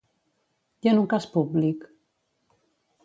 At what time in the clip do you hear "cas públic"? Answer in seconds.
1.13-1.85